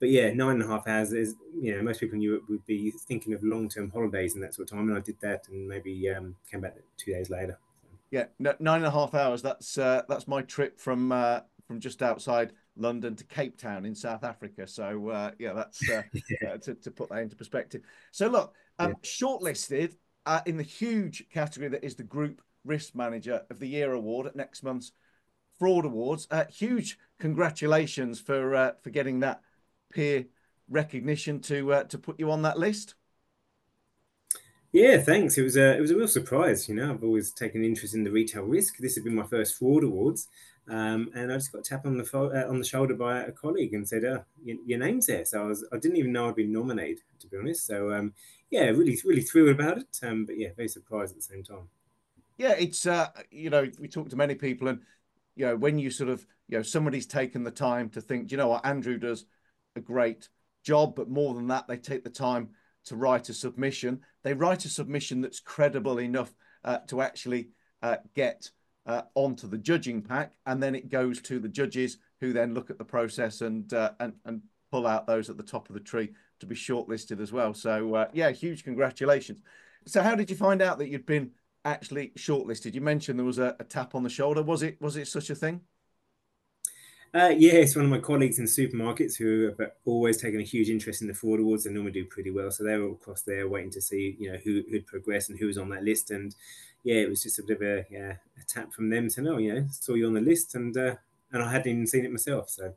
but 0.00 0.08
yeah, 0.08 0.32
nine 0.32 0.54
and 0.54 0.62
a 0.62 0.66
half 0.66 0.88
hours 0.88 1.12
is, 1.12 1.36
you 1.54 1.76
know, 1.76 1.82
most 1.82 2.00
people 2.00 2.16
in 2.16 2.22
Europe 2.22 2.44
would 2.48 2.64
be 2.64 2.90
thinking 2.90 3.34
of 3.34 3.44
long 3.44 3.68
term 3.68 3.90
holidays 3.90 4.34
and 4.34 4.42
that 4.42 4.54
sort 4.54 4.70
of 4.70 4.76
time. 4.76 4.88
And 4.88 4.96
I 4.96 5.00
did 5.02 5.20
that 5.20 5.46
and 5.48 5.68
maybe 5.68 6.08
um, 6.08 6.34
came 6.50 6.62
back 6.62 6.76
two 6.96 7.12
days 7.12 7.28
later. 7.28 7.58
Yeah, 8.10 8.24
nine 8.38 8.58
and 8.60 8.86
a 8.86 8.90
half 8.90 9.14
hours. 9.14 9.42
That's 9.42 9.76
uh, 9.78 10.02
that's 10.08 10.26
my 10.26 10.40
trip 10.42 10.80
from 10.80 11.12
uh, 11.12 11.40
from 11.68 11.80
just 11.80 12.02
outside 12.02 12.54
London 12.76 13.14
to 13.14 13.24
Cape 13.24 13.58
Town 13.58 13.84
in 13.84 13.94
South 13.94 14.24
Africa. 14.24 14.66
So 14.66 15.10
uh, 15.10 15.30
yeah, 15.38 15.52
that's 15.52 15.88
uh, 15.88 16.02
yeah. 16.14 16.48
Uh, 16.54 16.56
to, 16.56 16.74
to 16.74 16.90
put 16.90 17.10
that 17.10 17.18
into 17.18 17.36
perspective. 17.36 17.82
So 18.10 18.26
look, 18.28 18.54
um, 18.78 18.88
yeah. 18.88 18.94
shortlisted 19.04 19.94
uh, 20.30 20.40
in 20.46 20.56
the 20.56 20.62
huge 20.62 21.24
category 21.28 21.68
that 21.68 21.82
is 21.82 21.96
the 21.96 22.04
Group 22.04 22.40
Risk 22.64 22.94
Manager 22.94 23.42
of 23.50 23.58
the 23.58 23.66
Year 23.66 23.92
award 23.92 24.28
at 24.28 24.36
next 24.36 24.62
month's 24.62 24.92
Fraud 25.58 25.84
Awards. 25.84 26.28
Uh, 26.30 26.44
huge 26.44 27.00
congratulations 27.18 28.20
for 28.20 28.54
uh, 28.54 28.72
for 28.80 28.90
getting 28.90 29.18
that 29.20 29.40
peer 29.92 30.26
recognition 30.68 31.40
to 31.40 31.72
uh, 31.72 31.82
to 31.82 31.98
put 31.98 32.20
you 32.20 32.30
on 32.30 32.42
that 32.42 32.60
list? 32.60 32.94
Yeah, 34.70 34.98
thanks. 34.98 35.36
It 35.36 35.42
was 35.42 35.56
a 35.56 35.76
it 35.76 35.80
was 35.80 35.90
a 35.90 35.96
real 35.96 36.06
surprise. 36.06 36.68
You 36.68 36.76
know, 36.76 36.92
I've 36.92 37.02
always 37.02 37.32
taken 37.32 37.64
interest 37.64 37.96
in 37.96 38.04
the 38.04 38.12
retail 38.12 38.44
risk. 38.44 38.76
This 38.76 38.94
has 38.94 39.02
been 39.02 39.16
my 39.16 39.26
first 39.26 39.58
fraud 39.58 39.82
awards, 39.82 40.28
um, 40.70 41.10
and 41.14 41.32
I 41.32 41.34
just 41.34 41.50
got 41.50 41.64
tapped 41.64 41.84
on 41.84 41.98
the 41.98 42.08
uh, 42.14 42.48
on 42.48 42.58
the 42.58 42.64
shoulder 42.64 42.94
by 42.94 43.22
a 43.22 43.32
colleague 43.32 43.74
and 43.74 43.88
said, 43.88 44.04
uh, 44.04 44.20
your, 44.44 44.56
your, 44.64 44.78
name's 44.78 45.06
there." 45.06 45.24
So 45.24 45.42
I 45.42 45.46
was 45.46 45.66
I 45.72 45.78
didn't 45.78 45.96
even 45.96 46.12
know 46.12 46.28
I'd 46.28 46.36
been 46.36 46.52
nominated, 46.52 47.02
to 47.18 47.26
be 47.26 47.36
honest. 47.36 47.66
So 47.66 47.92
um, 47.92 48.14
yeah, 48.50 48.66
really 48.66 48.96
really 49.04 49.22
thrilled 49.22 49.48
about 49.48 49.78
it. 49.78 49.98
Um, 50.02 50.24
but 50.24 50.38
yeah, 50.38 50.50
very 50.56 50.68
surprised 50.68 51.10
at 51.10 51.16
the 51.16 51.22
same 51.22 51.42
time. 51.42 51.68
Yeah, 52.38 52.52
it's 52.52 52.86
uh, 52.86 53.08
you 53.32 53.50
know 53.50 53.68
we 53.80 53.88
talk 53.88 54.10
to 54.10 54.16
many 54.16 54.36
people, 54.36 54.68
and 54.68 54.80
you 55.34 55.46
know 55.46 55.56
when 55.56 55.76
you 55.76 55.90
sort 55.90 56.08
of 56.08 56.24
you 56.48 56.56
know 56.56 56.62
somebody's 56.62 57.06
taken 57.06 57.42
the 57.42 57.50
time 57.50 57.88
to 57.90 58.00
think, 58.00 58.30
you 58.30 58.36
know 58.36 58.48
what 58.48 58.64
Andrew 58.64 58.96
does 58.96 59.24
a 59.74 59.80
great 59.80 60.28
job, 60.62 60.94
but 60.94 61.10
more 61.10 61.34
than 61.34 61.48
that, 61.48 61.66
they 61.66 61.78
take 61.78 62.04
the 62.04 62.10
time 62.10 62.50
to 62.84 62.94
write 62.94 63.28
a 63.28 63.34
submission. 63.34 64.02
They 64.22 64.34
write 64.34 64.64
a 64.64 64.68
submission 64.68 65.20
that's 65.20 65.40
credible 65.40 65.98
enough 65.98 66.32
uh, 66.64 66.78
to 66.88 67.00
actually 67.00 67.48
uh, 67.82 67.96
get 68.14 68.50
uh, 68.90 69.02
onto 69.14 69.46
the 69.46 69.56
judging 69.56 70.02
pack, 70.02 70.32
and 70.46 70.60
then 70.60 70.74
it 70.74 70.88
goes 70.88 71.20
to 71.22 71.38
the 71.38 71.48
judges 71.48 71.98
who 72.20 72.32
then 72.32 72.54
look 72.54 72.70
at 72.70 72.78
the 72.78 72.84
process 72.84 73.40
and 73.40 73.72
uh, 73.72 73.92
and 74.00 74.14
and 74.24 74.42
pull 74.72 74.84
out 74.86 75.06
those 75.06 75.30
at 75.30 75.36
the 75.36 75.44
top 75.44 75.68
of 75.68 75.74
the 75.74 75.80
tree 75.80 76.10
to 76.40 76.46
be 76.46 76.56
shortlisted 76.56 77.20
as 77.20 77.32
well. 77.32 77.54
So 77.54 77.94
uh, 77.94 78.08
yeah, 78.12 78.30
huge 78.30 78.64
congratulations. 78.64 79.42
So 79.86 80.02
how 80.02 80.16
did 80.16 80.28
you 80.28 80.36
find 80.36 80.60
out 80.60 80.78
that 80.78 80.88
you'd 80.88 81.06
been 81.06 81.30
actually 81.64 82.08
shortlisted? 82.18 82.74
You 82.74 82.80
mentioned 82.80 83.16
there 83.16 83.26
was 83.26 83.38
a, 83.38 83.54
a 83.60 83.64
tap 83.64 83.94
on 83.94 84.02
the 84.02 84.10
shoulder. 84.10 84.42
Was 84.42 84.62
it 84.64 84.80
was 84.80 84.96
it 84.96 85.06
such 85.06 85.30
a 85.30 85.36
thing? 85.36 85.60
Uh, 87.12 87.32
yeah, 87.36 87.54
it's 87.54 87.74
one 87.74 87.84
of 87.84 87.90
my 87.90 87.98
colleagues 87.98 88.38
in 88.38 88.44
supermarkets 88.44 89.16
who 89.16 89.52
have 89.58 89.72
always 89.84 90.16
taken 90.16 90.40
a 90.40 90.44
huge 90.44 90.70
interest 90.70 91.02
in 91.02 91.08
the 91.08 91.14
fraud 91.14 91.40
awards 91.40 91.66
and 91.66 91.74
normally 91.74 91.92
do 91.92 92.04
pretty 92.04 92.30
well. 92.30 92.52
So 92.52 92.62
they're 92.62 92.82
all 92.82 92.92
across 92.92 93.22
there 93.22 93.48
waiting 93.48 93.72
to 93.72 93.80
see, 93.80 94.16
you 94.18 94.30
know, 94.30 94.38
who 94.44 94.62
who'd 94.70 94.86
progress 94.86 95.28
and 95.28 95.38
who 95.38 95.46
was 95.46 95.58
on 95.58 95.70
that 95.70 95.82
list. 95.82 96.12
And 96.12 96.34
yeah, 96.84 96.96
it 96.96 97.08
was 97.08 97.22
just 97.22 97.40
a 97.40 97.42
bit 97.42 97.56
of 97.56 97.62
a 97.62 97.86
yeah 97.90 98.14
a 98.40 98.44
tap 98.46 98.72
from 98.72 98.90
them 98.90 99.08
to 99.10 99.22
know, 99.22 99.38
you 99.38 99.52
know, 99.52 99.66
saw 99.70 99.94
you 99.94 100.06
on 100.06 100.14
the 100.14 100.20
list 100.20 100.54
and 100.54 100.76
uh, 100.76 100.94
and 101.32 101.42
I 101.42 101.50
hadn't 101.50 101.72
even 101.72 101.86
seen 101.86 102.04
it 102.04 102.12
myself. 102.12 102.48
So 102.48 102.74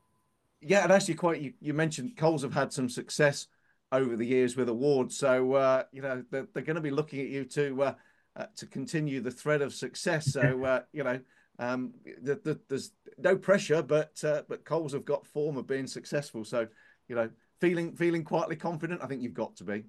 yeah, 0.62 0.84
and 0.84 0.92
actually, 0.92 1.16
quite 1.16 1.42
you, 1.42 1.54
you 1.60 1.74
mentioned 1.74 2.18
Coles 2.18 2.42
have 2.42 2.54
had 2.54 2.74
some 2.74 2.90
success 2.90 3.48
over 3.92 4.16
the 4.16 4.26
years 4.26 4.56
with 4.56 4.70
awards, 4.70 5.16
so 5.16 5.54
uh, 5.54 5.84
you 5.92 6.02
know 6.02 6.24
they're, 6.32 6.48
they're 6.54 6.64
going 6.64 6.76
to 6.76 6.82
be 6.82 6.90
looking 6.90 7.20
at 7.20 7.28
you 7.28 7.46
to 7.46 7.84
uh, 7.84 7.94
uh, 8.36 8.46
to 8.56 8.66
continue 8.66 9.22
the 9.22 9.30
thread 9.30 9.62
of 9.62 9.74
success. 9.74 10.32
So 10.32 10.42
uh, 10.66 10.82
you 10.92 11.04
know 11.04 11.20
um, 11.60 11.94
the, 12.22 12.36
the, 12.36 12.60
there's 12.68 12.92
no 13.18 13.36
pressure, 13.36 13.82
but 13.82 14.24
uh, 14.24 14.44
but 14.48 14.66
Coles 14.66 14.94
have 14.94 15.06
got 15.06 15.26
form 15.28 15.58
of 15.58 15.68
being 15.68 15.88
successful. 15.88 16.44
So, 16.44 16.68
you 17.08 17.16
know, 17.16 17.30
feeling 17.60 17.96
feeling 17.96 18.24
quietly 18.24 18.56
confident. 18.56 19.02
I 19.04 19.08
think 19.08 19.22
you've 19.22 19.34
got 19.34 19.56
to 19.58 19.64
be. 19.64 19.86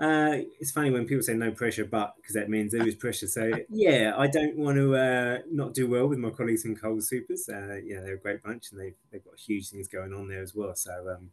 Uh, 0.00 0.38
it's 0.58 0.72
funny 0.72 0.90
when 0.90 1.06
people 1.06 1.22
say 1.22 1.34
no 1.34 1.52
pressure, 1.52 1.84
but 1.84 2.16
because 2.16 2.34
that 2.34 2.50
means 2.50 2.72
there 2.72 2.86
is 2.86 2.96
pressure. 2.96 3.28
So 3.28 3.52
yeah, 3.68 4.14
I 4.16 4.26
don't 4.26 4.56
want 4.56 4.76
to 4.76 4.96
uh, 4.96 5.38
not 5.50 5.74
do 5.74 5.88
well 5.88 6.08
with 6.08 6.18
my 6.18 6.30
colleagues 6.30 6.64
in 6.64 6.74
Coles 6.74 7.08
Supers. 7.08 7.48
Uh, 7.48 7.76
yeah, 7.84 8.00
they're 8.00 8.14
a 8.14 8.18
great 8.18 8.42
bunch, 8.42 8.72
and 8.72 8.80
they've 8.80 8.96
they've 9.10 9.24
got 9.24 9.38
huge 9.38 9.68
things 9.68 9.88
going 9.88 10.12
on 10.12 10.28
there 10.28 10.42
as 10.42 10.54
well. 10.54 10.74
So 10.74 10.92
um, 11.16 11.30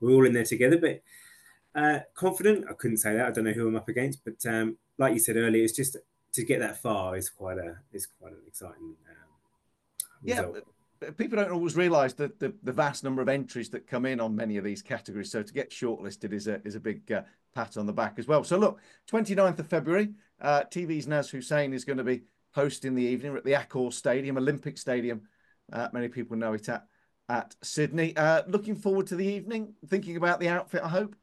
we're 0.00 0.12
all 0.12 0.26
in 0.26 0.34
there 0.34 0.44
together. 0.44 0.78
But 0.78 1.02
uh, 1.74 2.00
confident, 2.14 2.66
I 2.68 2.74
couldn't 2.74 2.98
say 2.98 3.14
that. 3.14 3.26
I 3.26 3.30
don't 3.30 3.44
know 3.44 3.52
who 3.52 3.68
I'm 3.68 3.76
up 3.76 3.88
against, 3.88 4.24
but 4.24 4.44
um, 4.46 4.76
like 4.98 5.14
you 5.14 5.20
said 5.20 5.36
earlier, 5.36 5.64
it's 5.64 5.72
just 5.72 5.96
to 6.32 6.44
get 6.44 6.60
that 6.60 6.82
far 6.82 7.16
is 7.16 7.30
quite 7.30 7.58
a 7.58 7.76
is 7.92 8.06
quite 8.20 8.32
an 8.32 8.42
exciting. 8.46 8.96
Yeah, 10.22 10.46
people 11.16 11.36
don't 11.36 11.50
always 11.50 11.76
realise 11.76 12.12
the, 12.12 12.32
the, 12.38 12.52
the 12.62 12.72
vast 12.72 13.04
number 13.04 13.22
of 13.22 13.28
entries 13.28 13.70
that 13.70 13.86
come 13.86 14.04
in 14.04 14.20
on 14.20 14.36
many 14.36 14.56
of 14.56 14.64
these 14.64 14.82
categories. 14.82 15.30
So 15.30 15.42
to 15.42 15.52
get 15.52 15.70
shortlisted 15.70 16.32
is 16.32 16.46
a 16.46 16.60
is 16.64 16.74
a 16.74 16.80
big 16.80 17.10
uh, 17.10 17.22
pat 17.54 17.76
on 17.76 17.86
the 17.86 17.92
back 17.92 18.18
as 18.18 18.28
well. 18.28 18.44
So 18.44 18.58
look, 18.58 18.80
29th 19.10 19.58
of 19.58 19.66
February, 19.66 20.10
uh, 20.40 20.64
TV's 20.70 21.06
Naz 21.06 21.30
Hussain 21.30 21.72
is 21.72 21.84
going 21.84 21.98
to 21.98 22.04
be 22.04 22.22
hosting 22.52 22.94
the 22.94 23.02
evening 23.02 23.36
at 23.36 23.44
the 23.44 23.52
Accor 23.52 23.92
Stadium, 23.92 24.36
Olympic 24.36 24.76
Stadium. 24.78 25.22
Uh, 25.72 25.88
many 25.92 26.08
people 26.08 26.36
know 26.36 26.52
it 26.52 26.68
at 26.68 26.86
at 27.28 27.54
Sydney. 27.62 28.16
Uh, 28.16 28.42
looking 28.48 28.74
forward 28.74 29.06
to 29.08 29.16
the 29.16 29.26
evening. 29.26 29.74
Thinking 29.86 30.16
about 30.16 30.40
the 30.40 30.48
outfit, 30.48 30.82
I 30.82 30.88
hope. 30.88 31.14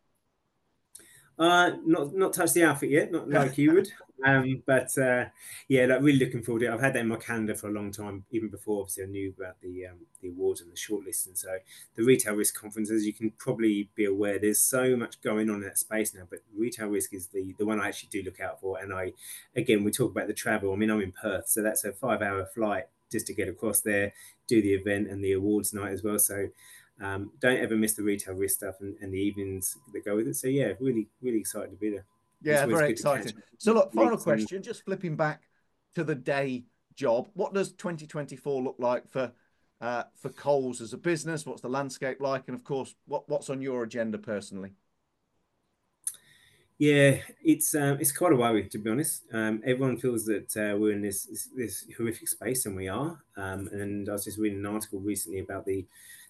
Uh, 1.38 1.72
not 1.86 2.16
not 2.16 2.34
touched 2.34 2.56
the 2.56 2.64
outfit 2.64 2.90
yet, 2.90 3.12
not 3.12 3.30
like 3.30 3.58
you 3.58 3.74
would. 3.74 3.90
Um, 4.26 4.64
but 4.66 4.98
uh, 4.98 5.26
yeah, 5.68 5.86
like 5.86 6.02
really 6.02 6.20
looking 6.20 6.42
forward 6.42 6.62
to 6.62 6.68
it. 6.68 6.74
I've 6.74 6.82
had 6.82 6.94
that 6.94 7.02
in 7.02 7.08
my 7.08 7.18
calendar 7.18 7.56
for 7.56 7.68
a 7.68 7.72
long 7.72 7.92
time, 7.92 8.26
even 8.32 8.50
before 8.50 8.82
obviously 8.82 9.04
I 9.04 9.08
knew 9.08 9.34
about 9.38 9.62
the 9.62 9.88
um, 9.88 9.98
the 10.22 10.30
awards 10.30 10.62
and 10.62 10.72
the 10.72 10.76
shortlist. 10.76 11.28
And 11.28 11.38
so 11.38 11.50
the 11.96 12.04
retail 12.04 12.36
risk 12.36 12.60
conference, 12.60 12.90
as 12.90 13.06
you 13.06 13.14
can 13.14 13.32
probably 13.38 13.90
be 13.96 14.06
aware, 14.06 14.40
there's 14.40 14.60
so 14.60 14.96
much 14.96 15.22
going 15.22 15.50
on 15.50 15.58
in 15.58 15.62
that 15.64 15.78
space 15.78 16.14
now. 16.14 16.24
But 16.30 16.40
retail 16.58 16.88
risk 16.88 17.14
is 17.14 17.28
the 17.28 17.54
the 17.60 17.66
one 17.66 17.80
I 17.80 17.88
actually 17.88 18.10
do 18.12 18.24
look 18.24 18.40
out 18.40 18.60
for. 18.60 18.80
And 18.80 18.94
I, 18.94 19.14
again, 19.56 19.84
we 19.84 19.92
talk 19.92 20.12
about 20.12 20.28
the 20.28 20.34
travel. 20.34 20.74
I 20.74 20.76
mean, 20.76 20.90
I'm 20.90 21.02
in 21.02 21.12
Perth, 21.12 21.48
so 21.50 21.62
that's 21.62 21.86
a 21.86 21.94
five 21.94 22.22
hour 22.22 22.46
flight 22.46 22.86
just 23.12 23.28
to 23.28 23.34
get 23.34 23.48
across 23.48 23.82
there, 23.82 24.14
do 24.48 24.62
the 24.62 24.74
event 24.74 25.08
and 25.08 25.24
the 25.24 25.34
awards 25.34 25.74
night 25.74 25.94
as 25.94 26.04
well. 26.04 26.20
So 26.20 26.48
um, 27.02 27.32
don't 27.40 27.60
ever 27.60 27.76
miss 27.76 27.94
the 27.94 28.04
retail 28.04 28.34
risk 28.34 28.58
stuff 28.58 28.76
and, 28.82 28.96
and, 29.02 29.14
the 29.14 29.20
evenings 29.20 29.78
that 29.94 30.04
go 30.04 30.16
with 30.16 30.28
it. 30.28 30.36
So 30.36 30.48
yeah, 30.48 30.74
really, 30.80 31.08
really 31.22 31.40
excited 31.40 31.70
to 31.72 31.78
be 31.78 31.92
there. 31.92 32.06
Yeah, 32.42 32.66
very 32.66 32.92
exciting. 32.92 33.34
So 33.58 33.74
look, 33.74 33.94
final 33.94 34.18
question, 34.18 34.62
just 34.62 34.86
flipping 34.86 35.16
back 35.16 35.44
to 35.96 36.04
the 36.04 36.16
day 36.16 36.66
job. 36.96 37.30
What 37.34 37.54
does 37.54 37.74
2024 37.74 38.62
look 38.62 38.76
like 38.80 39.08
for 39.10 39.32
uh, 39.80 40.04
for 40.16 40.30
Coles 40.30 40.82
as 40.82 40.94
a 40.94 40.98
business? 40.98 41.46
What's 41.46 41.62
the 41.62 41.70
landscape 41.70 42.20
like? 42.20 42.44
And 42.48 42.56
of 42.56 42.64
course, 42.64 42.96
what, 43.06 43.28
what's 43.30 43.50
on 43.50 43.62
your 43.62 43.84
agenda 43.84 44.18
personally? 44.18 44.74
Yeah, 46.80 47.18
it's 47.44 47.74
um, 47.74 47.98
it's 48.00 48.12
quite 48.12 48.34
a 48.34 48.36
worry 48.36 48.70
to 48.70 48.78
be 48.78 48.90
honest. 48.90 49.24
Um, 49.34 49.62
everyone 49.66 49.98
feels 49.98 50.26
that 50.26 50.56
uh, 50.56 50.78
we're 50.78 50.92
in 50.94 51.02
this, 51.02 51.26
this, 51.26 51.50
this 51.56 51.86
horrific 51.98 52.28
space, 52.28 52.68
and 52.68 52.76
we 52.76 52.88
are. 52.88 53.20
Um, 53.36 53.68
and 53.72 54.08
I 54.08 54.12
was 54.12 54.26
just 54.26 54.38
reading 54.38 54.60
an 54.60 54.68
article 54.68 55.00
recently 55.00 55.40
about 55.40 55.66
the 55.66 55.86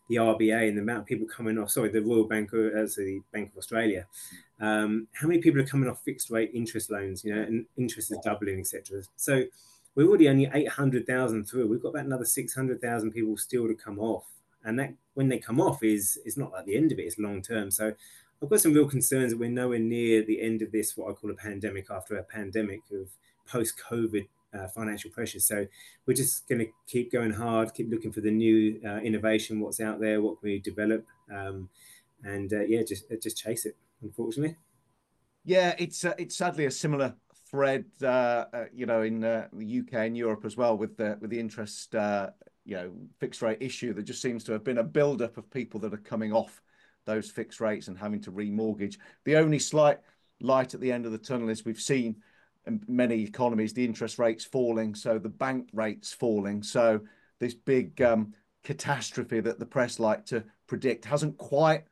the 0.10 0.16
RBA 0.16 0.70
and 0.70 0.78
the 0.78 0.82
amount 0.82 1.00
of 1.00 1.06
people 1.06 1.28
coming 1.28 1.58
off. 1.58 1.72
Sorry, 1.72 1.90
the 1.90 2.02
Royal 2.02 2.24
Bank, 2.24 2.52
as 2.54 2.96
the 2.96 3.20
Bank 3.34 3.52
of 3.52 3.58
Australia. 3.58 4.06
Um, 4.62 5.10
how 5.12 5.28
many 5.28 5.42
people 5.42 5.60
are 5.60 5.66
coming 5.66 5.90
off 5.90 6.02
fixed 6.06 6.30
rate 6.30 6.52
interest 6.54 6.90
loans? 6.90 7.26
You 7.26 7.36
know, 7.36 7.42
and 7.42 7.66
interest 7.76 8.12
is 8.14 8.20
doubling, 8.24 8.62
etc. 8.62 9.02
So 9.18 9.44
we're 9.96 10.08
already 10.08 10.30
only 10.30 10.50
eight 10.54 10.70
hundred 10.70 11.06
thousand 11.06 11.44
through. 11.44 11.68
We've 11.68 11.82
got 11.82 11.90
about 11.90 12.06
another 12.06 12.24
six 12.24 12.56
hundred 12.56 12.82
thousand 12.82 13.12
people 13.12 13.36
still 13.36 13.68
to 13.68 13.76
come 13.76 14.00
off, 14.00 14.24
and 14.64 14.80
that 14.80 14.94
when 15.16 15.28
they 15.28 15.40
come 15.40 15.60
off 15.60 15.84
is 15.84 16.18
is 16.26 16.38
not 16.38 16.54
like 16.54 16.66
the 16.66 16.78
end 16.78 16.94
of 16.94 17.00
it. 17.00 17.04
It's 17.04 17.20
long 17.20 17.42
term. 17.42 17.70
So 17.70 17.94
I've 18.42 18.50
got 18.50 18.62
some 18.62 18.74
real 18.74 18.88
concerns 18.88 19.32
that 19.32 19.40
we're 19.40 19.50
nowhere 19.50 19.80
near 19.80 20.24
the 20.24 20.42
end 20.42 20.62
of 20.62 20.72
this, 20.72 20.96
what 20.96 21.10
I 21.10 21.14
call 21.14 21.32
a 21.32 21.36
pandemic 21.36 21.88
after 21.90 22.18
a 22.18 22.24
pandemic 22.24 22.82
of 22.92 23.10
post 23.48 23.82
COVID 23.90 24.28
uh, 24.54 24.68
financial 24.68 25.10
pressures. 25.10 25.46
So 25.46 25.66
we're 26.06 26.14
just 26.14 26.48
going 26.48 26.60
to 26.60 26.68
keep 26.88 27.12
going 27.12 27.32
hard, 27.32 27.74
keep 27.74 27.90
looking 27.90 28.12
for 28.12 28.22
the 28.22 28.32
new 28.32 28.80
uh, 28.86 28.98
innovation, 28.98 29.60
what's 29.60 29.80
out 29.80 30.00
there, 30.00 30.22
what 30.22 30.40
can 30.40 30.50
we 30.50 30.60
develop, 30.60 31.06
um, 31.34 31.70
and 32.24 32.54
uh, 32.54 32.62
yeah, 32.62 32.84
just 32.84 33.06
just 33.22 33.38
chase 33.38 33.66
it. 33.66 33.76
Unfortunately. 34.04 34.56
Yeah, 35.44 35.74
it's 35.80 36.06
uh, 36.06 36.14
it's 36.20 36.36
sadly 36.36 36.66
a 36.66 36.72
similar 36.72 37.16
thread, 37.50 37.86
uh, 38.04 38.46
uh, 38.54 38.66
you 38.74 38.86
know, 38.86 39.02
in 39.02 39.22
the 39.22 39.48
UK 39.54 39.94
and 40.06 40.18
Europe 40.18 40.46
as 40.46 40.58
well 40.58 40.78
with 40.78 40.96
the 40.98 41.18
with 41.20 41.32
the 41.32 41.40
interest, 41.40 41.94
you 41.94 42.76
know, 42.76 42.92
fixed 43.20 43.42
rate 43.42 43.58
issue. 43.62 43.94
There 43.94 44.04
just 44.04 44.22
seems 44.22 44.44
to 44.44 44.52
have 44.52 44.64
been 44.64 44.78
a 44.78 44.84
build 44.84 45.24
up 45.24 45.38
of 45.38 45.50
people 45.50 45.80
that 45.80 45.94
are 45.94 45.98
coming 45.98 46.34
off 46.34 46.62
those 47.08 47.32
fixed 47.32 47.60
rates 47.60 47.88
and 47.88 47.98
having 47.98 48.22
to 48.22 48.32
remortgage. 48.32 48.98
The 49.26 49.38
only 49.38 49.58
slight 49.58 49.98
light 50.40 50.76
at 50.76 50.82
the 50.82 50.92
end 50.92 51.08
of 51.08 51.12
the 51.12 51.18
tunnel 51.18 51.50
is 51.50 51.66
we've 51.66 51.82
seen 51.82 52.18
in 52.68 52.84
many 52.88 53.24
economies 53.24 53.74
the 53.74 53.86
interest 53.86 54.20
rates 54.20 54.46
falling, 54.46 54.94
so 54.94 55.18
the 55.18 55.30
bank 55.30 55.70
rates 55.74 56.14
falling. 56.14 56.62
So 56.62 57.02
this 57.40 57.56
big 57.56 58.00
um, 58.02 58.34
catastrophe 58.64 59.40
that 59.40 59.58
the 59.58 59.66
press 59.66 60.00
like 60.00 60.26
to 60.28 60.44
predict 60.68 61.06
hasn't 61.06 61.38
quite 61.38 61.86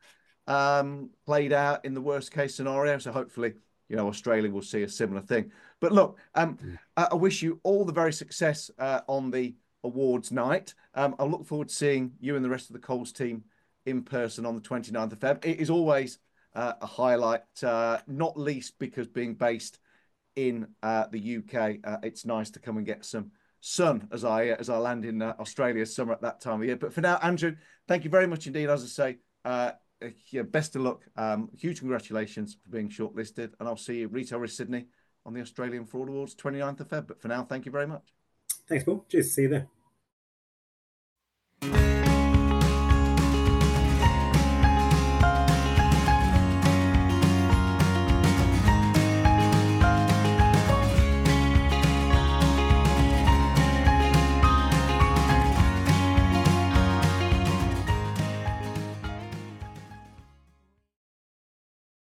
um, 0.48 1.10
played 1.26 1.54
out 1.54 1.86
in 1.86 1.94
the 1.94 2.02
worst 2.02 2.32
case 2.32 2.54
scenario. 2.54 2.98
So 3.00 3.12
hopefully, 3.12 3.54
you 3.90 3.96
know, 3.96 4.08
Australia 4.08 4.52
will 4.52 4.62
see 4.62 4.84
a 4.84 4.90
similar 4.90 5.22
thing. 5.22 5.52
But 5.80 5.92
look, 5.92 6.20
um, 6.36 6.58
mm. 6.58 6.78
I, 6.98 7.08
I, 7.12 7.16
wish 7.16 7.42
you 7.42 7.60
all 7.64 7.86
the 7.86 7.94
very 7.94 8.14
success 8.14 8.70
uh, 8.78 9.02
on 9.08 9.32
the 9.32 9.56
awards 9.84 10.32
night. 10.32 10.74
Um, 10.94 11.16
I 11.20 11.24
look 11.24 11.46
forward 11.46 11.70
to 11.70 11.76
seeing 11.76 12.12
you 12.20 12.36
and 12.36 12.44
the 12.44 12.50
rest 12.50 12.70
of 12.70 12.74
the 12.74 12.80
Coles 12.80 13.12
team 13.12 13.44
in 13.86 14.04
person 14.04 14.46
on 14.46 14.56
the 14.56 14.62
29th 14.62 15.12
of 15.12 15.20
Feb. 15.20 15.46
It 15.46 15.60
is 15.60 15.70
always 15.70 16.20
uh, 16.56 16.74
a 16.82 16.86
highlight, 16.86 17.42
uh, 17.63 18.00
not 18.08 18.39
least 18.39 18.80
because 18.80 19.08
being 19.08 19.36
based 19.36 19.80
in 20.36 20.68
uh, 20.84 21.06
the 21.12 21.38
UK, 21.38 21.77
uh, 21.84 21.98
it's 22.04 22.25
nice 22.25 22.50
to 22.51 22.60
come 22.60 22.77
and 22.77 22.86
get 22.86 23.06
some 23.06 23.32
sun 23.62 24.08
as 24.12 24.24
I 24.24 24.46
as 24.46 24.70
I 24.70 24.77
land 24.77 25.06
in 25.06 25.22
uh, 25.22 25.34
Australia 25.39 25.86
summer 25.86 26.13
at 26.13 26.22
that 26.22 26.42
time 26.42 26.62
of 26.62 26.65
year. 26.65 26.75
But 26.75 26.94
for 26.94 27.01
now, 27.01 27.18
Andrew, 27.22 27.56
thank 27.88 28.04
you 28.04 28.10
very 28.10 28.27
much 28.27 28.48
indeed. 28.48 28.70
As 28.70 28.84
I 28.84 28.88
say, 28.88 29.18
uh, 29.44 29.72
yeah, 30.30 30.44
best 30.44 30.75
of 30.75 30.82
luck. 30.82 31.04
Um, 31.15 31.50
huge 31.58 31.80
congratulations 31.80 32.58
for 32.62 32.70
being 32.70 32.89
shortlisted, 32.89 33.54
and 33.60 33.68
I'll 33.68 33.77
see 33.77 34.00
you 34.00 34.08
Retail 34.08 34.39
Risk 34.39 34.58
Sydney 34.58 34.86
on 35.25 35.34
the 35.34 35.42
Australian 35.42 35.86
Fraud 35.86 36.10
Awards 36.10 36.36
29th 36.36 36.82
of 36.82 36.88
Feb. 36.89 37.08
But 37.08 37.22
for 37.22 37.27
now, 37.27 37.44
thank 37.44 37.65
you 37.65 37.72
very 37.72 37.88
much. 37.88 38.13
Thanks, 38.68 38.84
Paul. 38.84 39.06
Cheers. 39.10 39.32
See 39.32 39.44
you 39.44 39.50
there. 39.50 39.68